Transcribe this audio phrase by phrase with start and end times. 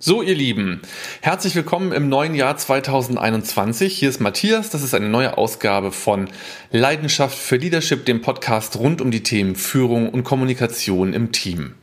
[0.00, 0.82] So, ihr Lieben,
[1.22, 3.96] herzlich willkommen im neuen Jahr 2021.
[3.96, 4.68] Hier ist Matthias.
[4.68, 6.28] Das ist eine neue Ausgabe von
[6.72, 11.74] Leidenschaft für Leadership, dem Podcast rund um die Themen Führung und Kommunikation im Team.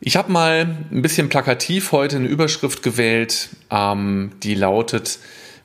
[0.00, 5.18] Ich habe mal ein bisschen plakativ heute eine Überschrift gewählt, ähm, die lautet,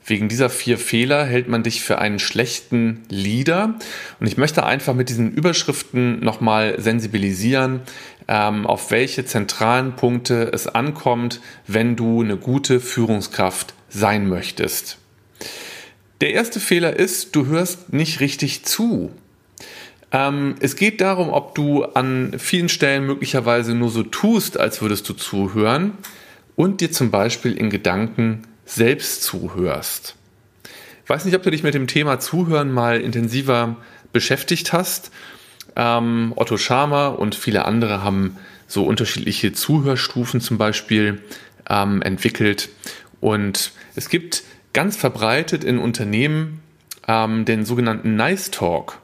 [0.06, 3.74] wegen dieser vier Fehler hält man dich für einen schlechten Leader.
[4.20, 7.80] Und ich möchte einfach mit diesen Überschriften nochmal sensibilisieren,
[8.28, 14.98] ähm, auf welche zentralen Punkte es ankommt, wenn du eine gute Führungskraft sein möchtest.
[16.20, 19.10] Der erste Fehler ist, du hörst nicht richtig zu.
[20.12, 25.08] Ähm, es geht darum, ob du an vielen Stellen möglicherweise nur so tust, als würdest
[25.08, 25.92] du zuhören
[26.54, 30.14] und dir zum Beispiel in Gedanken selbst zuhörst.
[31.04, 33.76] Ich weiß nicht, ob du dich mit dem Thema Zuhören mal intensiver
[34.12, 35.10] beschäftigt hast.
[35.76, 41.22] Ähm, Otto Scharmer und viele andere haben so unterschiedliche Zuhörstufen zum Beispiel
[41.70, 42.68] ähm, entwickelt.
[43.20, 46.60] Und es gibt ganz verbreitet in Unternehmen
[47.06, 48.98] ähm, den sogenannten Nice Talk.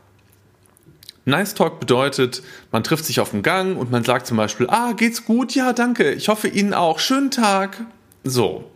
[1.25, 2.43] Nice Talk bedeutet,
[2.73, 5.55] man trifft sich auf dem Gang und man sagt zum Beispiel, ah, geht's gut?
[5.55, 6.11] Ja, danke.
[6.11, 6.99] Ich hoffe Ihnen auch.
[6.99, 7.87] Schönen Tag.
[8.25, 8.69] So.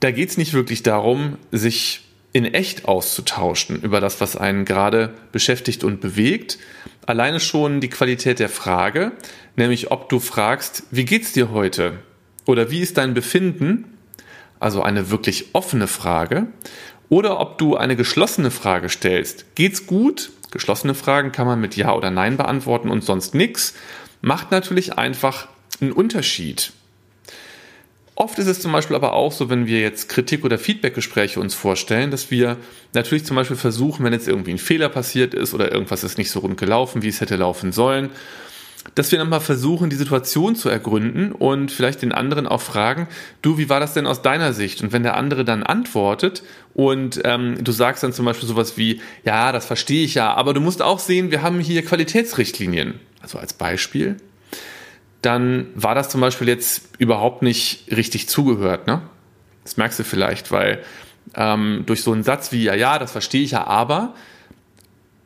[0.00, 5.84] Da geht's nicht wirklich darum, sich in echt auszutauschen über das, was einen gerade beschäftigt
[5.84, 6.58] und bewegt.
[7.06, 9.12] Alleine schon die Qualität der Frage,
[9.56, 12.00] nämlich ob du fragst, wie geht's dir heute?
[12.44, 13.96] Oder wie ist dein Befinden?
[14.58, 16.48] Also eine wirklich offene Frage.
[17.08, 19.54] Oder ob du eine geschlossene Frage stellst.
[19.54, 20.30] Geht's gut?
[20.50, 23.74] Geschlossene Fragen kann man mit Ja oder Nein beantworten und sonst nichts.
[24.22, 25.48] Macht natürlich einfach
[25.80, 26.72] einen Unterschied.
[28.16, 31.54] Oft ist es zum Beispiel aber auch so, wenn wir jetzt Kritik- oder Feedbackgespräche uns
[31.54, 32.56] vorstellen, dass wir
[32.92, 36.30] natürlich zum Beispiel versuchen, wenn jetzt irgendwie ein Fehler passiert ist oder irgendwas ist nicht
[36.30, 38.10] so rund gelaufen, wie es hätte laufen sollen,
[38.94, 43.08] dass wir nochmal versuchen, die Situation zu ergründen und vielleicht den anderen auch fragen,
[43.42, 44.82] du, wie war das denn aus deiner Sicht?
[44.82, 46.42] Und wenn der andere dann antwortet
[46.74, 50.54] und ähm, du sagst dann zum Beispiel sowas wie, ja, das verstehe ich ja, aber
[50.54, 53.00] du musst auch sehen, wir haben hier Qualitätsrichtlinien.
[53.20, 54.18] Also als Beispiel,
[55.24, 58.86] dann war das zum Beispiel jetzt überhaupt nicht richtig zugehört.
[58.86, 59.02] Ne?
[59.62, 60.82] Das merkst du vielleicht, weil
[61.34, 64.14] ähm, durch so einen Satz wie, ja, ja, das verstehe ich ja, aber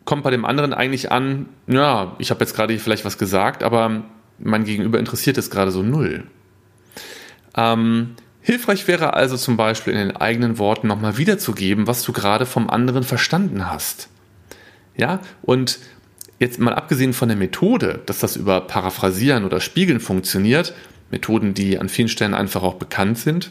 [0.04, 4.04] kommt bei dem anderen eigentlich an, ja, ich habe jetzt gerade vielleicht was gesagt, aber
[4.38, 6.24] mein Gegenüber interessiert es gerade so null.
[7.56, 12.46] Ähm, hilfreich wäre also zum Beispiel in den eigenen Worten nochmal wiederzugeben, was du gerade
[12.46, 14.08] vom anderen verstanden hast.
[14.96, 15.78] Ja, und
[16.38, 20.74] Jetzt mal abgesehen von der Methode, dass das über Paraphrasieren oder Spiegeln funktioniert,
[21.10, 23.50] Methoden, die an vielen Stellen einfach auch bekannt sind,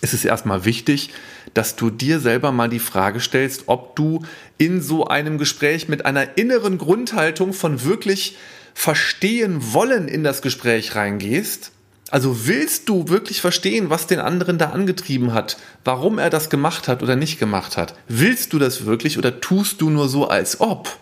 [0.00, 1.10] ist es erstmal wichtig,
[1.54, 4.24] dass du dir selber mal die Frage stellst, ob du
[4.58, 8.36] in so einem Gespräch mit einer inneren Grundhaltung von wirklich
[8.74, 11.72] verstehen wollen in das Gespräch reingehst.
[12.10, 16.86] Also willst du wirklich verstehen, was den anderen da angetrieben hat, warum er das gemacht
[16.86, 17.94] hat oder nicht gemacht hat?
[18.08, 20.96] Willst du das wirklich oder tust du nur so als ob?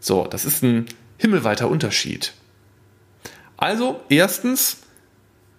[0.00, 0.86] So, das ist ein
[1.18, 2.32] himmelweiter Unterschied.
[3.56, 4.78] Also, erstens,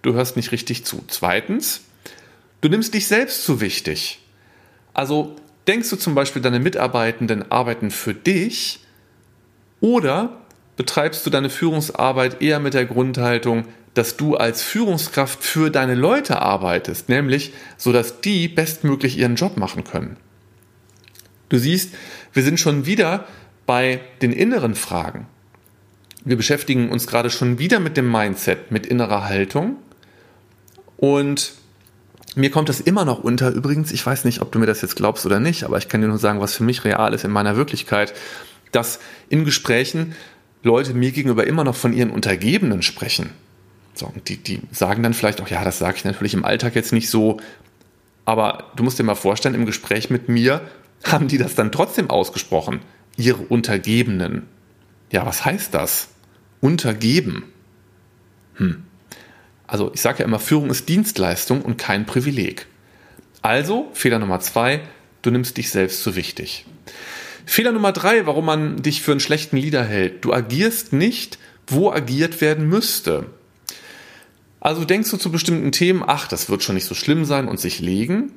[0.02, 1.04] du hörst nicht richtig zu.
[1.08, 1.82] Zweitens,
[2.60, 4.20] du nimmst dich selbst zu wichtig.
[4.94, 5.36] Also,
[5.66, 8.80] denkst du zum Beispiel, deine Mitarbeitenden arbeiten für dich
[9.80, 10.40] oder
[10.76, 16.40] betreibst du deine Führungsarbeit eher mit der Grundhaltung, dass du als Führungskraft für deine Leute
[16.40, 20.16] arbeitest, nämlich so dass die bestmöglich ihren Job machen können.
[21.50, 21.92] Du siehst,
[22.32, 23.26] wir sind schon wieder
[23.70, 25.28] bei den inneren Fragen.
[26.24, 29.76] Wir beschäftigen uns gerade schon wieder mit dem Mindset, mit innerer Haltung.
[30.96, 31.52] Und
[32.34, 33.52] mir kommt das immer noch unter.
[33.52, 36.00] Übrigens, ich weiß nicht, ob du mir das jetzt glaubst oder nicht, aber ich kann
[36.00, 38.12] dir nur sagen, was für mich real ist in meiner Wirklichkeit,
[38.72, 38.98] dass
[39.28, 40.16] in Gesprächen
[40.64, 43.30] Leute mir gegenüber immer noch von ihren Untergebenen sprechen.
[43.94, 46.74] So, und die, die sagen dann vielleicht auch, ja, das sage ich natürlich im Alltag
[46.74, 47.38] jetzt nicht so,
[48.24, 50.60] aber du musst dir mal vorstellen, im Gespräch mit mir
[51.04, 52.80] haben die das dann trotzdem ausgesprochen
[53.16, 54.46] ihre Untergebenen.
[55.12, 56.08] Ja, was heißt das?
[56.60, 57.44] Untergeben.
[58.54, 58.84] Hm.
[59.66, 62.66] Also ich sage ja immer, Führung ist Dienstleistung und kein Privileg.
[63.42, 64.82] Also, Fehler Nummer zwei,
[65.22, 66.66] du nimmst dich selbst zu wichtig.
[67.46, 70.24] Fehler Nummer drei, warum man dich für einen schlechten Leader hält.
[70.24, 73.26] Du agierst nicht, wo agiert werden müsste.
[74.60, 77.58] Also denkst du zu bestimmten Themen, ach, das wird schon nicht so schlimm sein und
[77.58, 78.32] sich legen?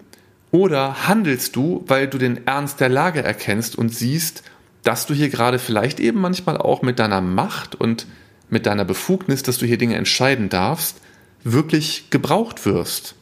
[0.51, 4.43] Oder handelst du, weil du den Ernst der Lage erkennst und siehst,
[4.83, 8.05] dass du hier gerade vielleicht eben manchmal auch mit deiner Macht und
[8.49, 10.97] mit deiner Befugnis, dass du hier Dinge entscheiden darfst,
[11.43, 13.15] wirklich gebraucht wirst.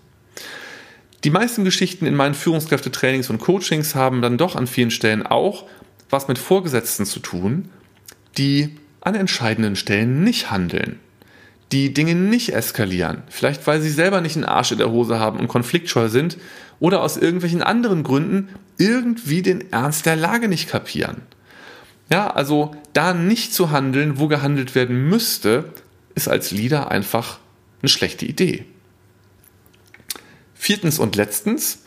[1.23, 5.65] Die meisten Geschichten in meinen Führungskräftetrainings und Coachings haben dann doch an vielen Stellen auch
[6.09, 7.69] was mit Vorgesetzten zu tun,
[8.37, 10.99] die an entscheidenden Stellen nicht handeln,
[11.71, 13.23] die Dinge nicht eskalieren.
[13.29, 16.37] Vielleicht weil sie selber nicht einen Arsch in der Hose haben und konfliktscheu sind
[16.79, 21.21] oder aus irgendwelchen anderen Gründen irgendwie den Ernst der Lage nicht kapieren.
[22.11, 25.71] Ja, also da nicht zu handeln, wo gehandelt werden müsste,
[26.13, 27.39] ist als Leader einfach
[27.81, 28.65] eine schlechte Idee.
[30.53, 31.83] Viertens und letztens,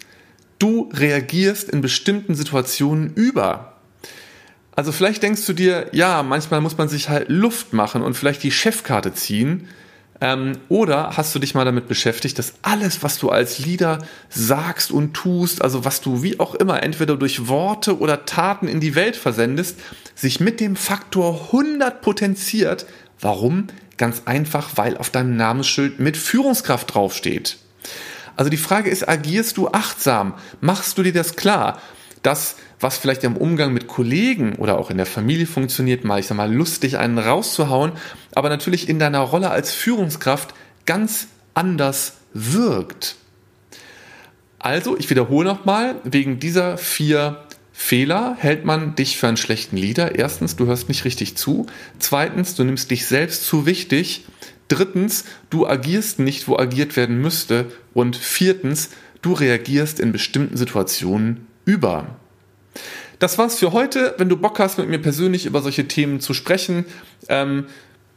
[0.59, 3.76] du reagierst in bestimmten Situationen über.
[4.75, 8.43] Also vielleicht denkst du dir, ja, manchmal muss man sich halt Luft machen und vielleicht
[8.43, 9.69] die Chefkarte ziehen.
[10.25, 13.99] Ähm, oder hast du dich mal damit beschäftigt, dass alles, was du als Leader
[14.31, 18.81] sagst und tust, also was du wie auch immer entweder durch Worte oder Taten in
[18.81, 19.79] die Welt versendest,
[20.15, 22.87] sich mit dem Faktor 100 potenziert.
[23.21, 23.67] Warum?
[23.99, 27.59] Ganz einfach, weil auf deinem Namensschild mit Führungskraft draufsteht.
[28.35, 30.32] Also die Frage ist, agierst du achtsam?
[30.62, 31.82] Machst du dir das klar?
[32.25, 36.26] das, was vielleicht im Umgang mit Kollegen oder auch in der Familie funktioniert, mal, ich
[36.26, 37.93] sag mal, lustig einen rauszuhauen,
[38.35, 40.55] aber natürlich in deiner Rolle als Führungskraft
[40.87, 43.17] ganz anders wirkt.
[44.59, 50.15] Also, ich wiederhole nochmal, wegen dieser vier Fehler hält man dich für einen schlechten Leader.
[50.15, 51.67] Erstens, du hörst nicht richtig zu.
[51.99, 54.25] Zweitens, du nimmst dich selbst zu wichtig.
[54.69, 57.67] Drittens, du agierst nicht, wo agiert werden müsste.
[57.93, 58.91] Und viertens,
[59.23, 62.17] du reagierst in bestimmten Situationen über.
[63.19, 64.15] Das war's für heute.
[64.19, 66.85] Wenn du Bock hast, mit mir persönlich über solche Themen zu sprechen,
[67.29, 67.67] ähm,